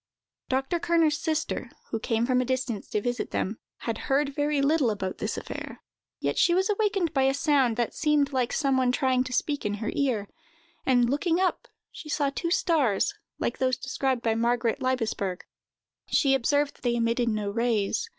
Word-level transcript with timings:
Dr. 0.49 0.79
Kerner's 0.79 1.19
sister, 1.19 1.69
who 1.91 1.99
came 1.99 2.25
from 2.25 2.41
a 2.41 2.43
distance 2.43 2.87
to 2.89 3.01
visit 3.01 3.29
them, 3.29 3.59
had 3.81 3.99
heard 4.09 4.33
very 4.33 4.59
little 4.59 4.89
about 4.89 5.19
this 5.19 5.37
affair, 5.37 5.83
yet 6.19 6.39
she 6.39 6.55
was 6.55 6.71
awakened 6.71 7.13
by 7.13 7.21
a 7.25 7.35
sound 7.35 7.77
that 7.77 7.93
seemed 7.93 8.33
like 8.33 8.51
some 8.51 8.77
one 8.77 8.91
trying 8.91 9.23
to 9.25 9.31
speak 9.31 9.63
into 9.63 9.77
her 9.77 9.91
ear; 9.93 10.27
and, 10.87 11.07
looking 11.07 11.39
up, 11.39 11.67
she 11.91 12.09
saw 12.09 12.31
two 12.31 12.49
stars, 12.49 13.13
like 13.37 13.59
those 13.59 13.77
described 13.77 14.23
by 14.23 14.33
Margaret 14.33 14.79
Laibesberg. 14.81 15.41
She 16.07 16.33
observed 16.33 16.77
that 16.77 16.81
they 16.81 16.95
emitted 16.95 17.29
no 17.29 17.51
rays. 17.51 18.09